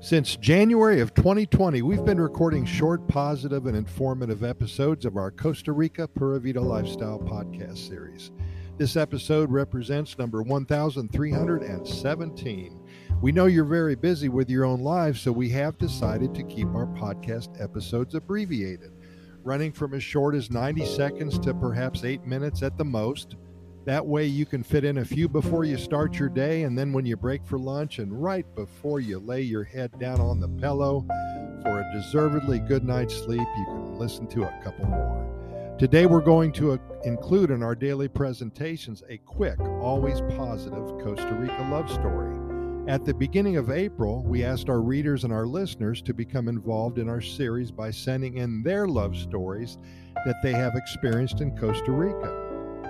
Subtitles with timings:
[0.00, 5.72] Since January of 2020, we've been recording short, positive, and informative episodes of our Costa
[5.72, 8.30] Rica Pura Vida Lifestyle podcast series.
[8.76, 12.80] This episode represents number 1317.
[13.20, 16.68] We know you're very busy with your own lives, so we have decided to keep
[16.68, 18.92] our podcast episodes abbreviated,
[19.42, 23.34] running from as short as 90 seconds to perhaps eight minutes at the most.
[23.88, 26.92] That way, you can fit in a few before you start your day, and then
[26.92, 30.48] when you break for lunch, and right before you lay your head down on the
[30.60, 31.06] pillow
[31.62, 35.74] for a deservedly good night's sleep, you can listen to a couple more.
[35.78, 41.32] Today, we're going to uh, include in our daily presentations a quick, always positive Costa
[41.32, 42.36] Rica love story.
[42.88, 46.98] At the beginning of April, we asked our readers and our listeners to become involved
[46.98, 49.78] in our series by sending in their love stories
[50.26, 52.47] that they have experienced in Costa Rica.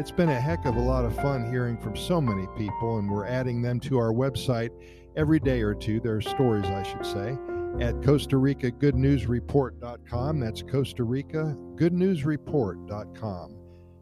[0.00, 3.10] It's been a heck of a lot of fun hearing from so many people, and
[3.10, 4.70] we're adding them to our website
[5.14, 6.00] every day or two.
[6.00, 7.36] There are stories, I should say,
[7.84, 10.40] at Costa Rica Good News Report.com.
[10.40, 13.58] That's Costa Rica Good News Report.com.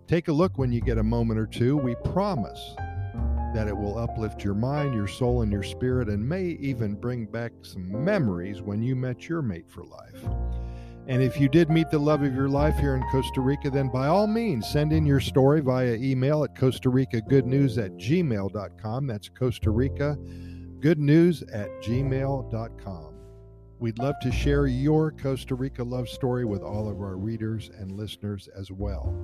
[0.06, 1.76] Take a look when you get a moment or two.
[1.76, 2.76] We promise
[3.52, 7.26] that it will uplift your mind, your soul, and your spirit, and may even bring
[7.26, 10.22] back some memories when you met your mate for life.
[11.08, 13.88] And if you did meet the love of your life here in Costa Rica, then
[13.88, 17.96] by all means, send in your story via email at Costa Rica Good News at
[17.96, 19.06] gmail.com.
[19.06, 20.18] That's Costa Rica
[20.80, 23.14] Good News at gmail.com.
[23.78, 27.92] We'd love to share your Costa Rica love story with all of our readers and
[27.92, 29.14] listeners as well.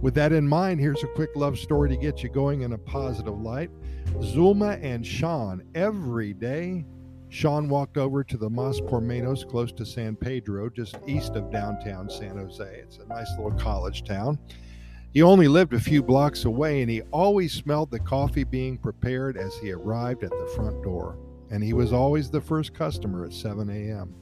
[0.00, 2.78] With that in mind, here's a quick love story to get you going in a
[2.78, 3.70] positive light.
[4.18, 6.84] Zulma and Sean every day
[7.32, 11.50] Sean walked over to the Mas por Menos close to San Pedro, just east of
[11.50, 12.62] downtown San Jose.
[12.62, 14.38] It's a nice little college town.
[15.14, 19.38] He only lived a few blocks away, and he always smelled the coffee being prepared
[19.38, 21.16] as he arrived at the front door.
[21.50, 24.14] And he was always the first customer at 7 a.m.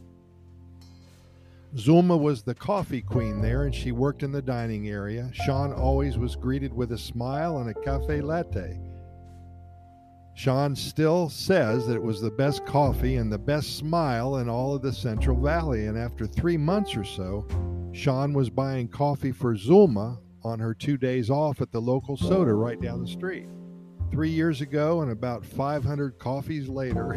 [1.75, 5.32] Zulma was the coffee queen there, and she worked in the dining area.
[5.32, 8.78] Sean always was greeted with a smile and a cafe latte.
[10.41, 14.75] Sean still says that it was the best coffee and the best smile in all
[14.75, 15.84] of the Central Valley.
[15.84, 17.47] And after three months or so,
[17.93, 22.55] Sean was buying coffee for Zulma on her two days off at the local soda
[22.55, 23.49] right down the street.
[24.10, 27.16] Three years ago, and about 500 coffees later,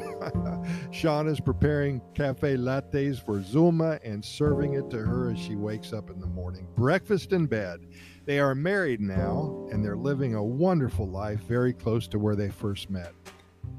[0.92, 5.92] Sean is preparing cafe lattes for Zulma and serving it to her as she wakes
[5.92, 6.68] up in the morning.
[6.76, 7.88] Breakfast in bed.
[8.26, 12.50] They are married now, and they're living a wonderful life very close to where they
[12.50, 13.14] first met.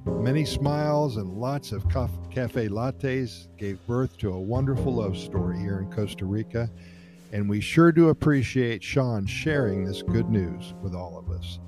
[0.07, 5.79] Many smiles and lots of cafe lattes gave birth to a wonderful love story here
[5.79, 6.69] in Costa Rica,
[7.33, 11.61] and we sure do appreciate Sean sharing this good news with all of us.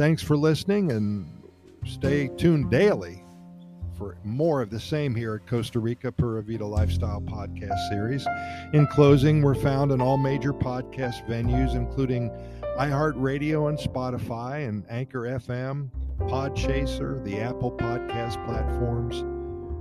[0.00, 1.30] Thanks for listening and
[1.84, 3.22] stay tuned daily
[3.98, 8.26] for more of the same here at Costa Rica Pura Vida Lifestyle Podcast Series.
[8.72, 12.30] In closing, we're found in all major podcast venues, including
[12.78, 15.90] iHeartRadio and Spotify and Anchor FM,
[16.20, 19.20] Podchaser, the Apple Podcast platforms,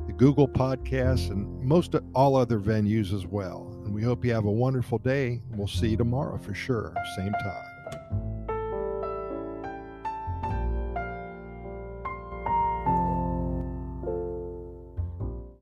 [0.06, 3.72] the Google Podcasts, and most all other venues as well.
[3.86, 5.42] And we hope you have a wonderful day.
[5.52, 7.79] We'll see you tomorrow for sure, same time.